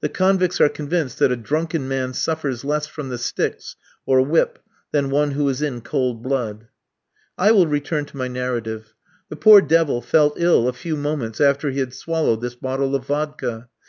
The 0.00 0.08
convicts 0.08 0.60
are 0.60 0.68
convinced 0.68 1.20
that 1.20 1.30
a 1.30 1.36
drunken 1.36 1.86
man 1.86 2.12
suffers 2.12 2.64
less 2.64 2.88
from 2.88 3.08
the 3.08 3.18
sticks 3.18 3.76
or 4.04 4.20
whip 4.20 4.58
than 4.90 5.10
one 5.10 5.30
who 5.30 5.48
is 5.48 5.62
in 5.62 5.80
cold 5.82 6.24
blood. 6.24 6.66
I 7.38 7.52
will 7.52 7.68
return 7.68 8.04
to 8.06 8.16
my 8.16 8.26
narrative. 8.26 8.94
The 9.28 9.36
poor 9.36 9.60
devil 9.60 10.02
felt 10.02 10.34
ill 10.40 10.66
a 10.66 10.72
few 10.72 10.96
moments 10.96 11.40
after 11.40 11.70
he 11.70 11.78
had 11.78 11.94
swallowed 11.94 12.42
his 12.42 12.56
bottle 12.56 12.96
of 12.96 13.06
vodka. 13.06 13.68